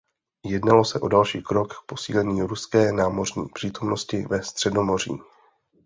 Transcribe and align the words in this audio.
Jednalo 0.45 0.85
se 0.85 0.99
o 0.99 1.07
další 1.07 1.41
krok 1.41 1.73
k 1.73 1.85
posílení 1.85 2.41
ruské 2.41 2.91
námořní 2.91 3.45
přítomnosti 3.53 4.25
ve 4.29 4.43
Středomoří. 4.43 5.13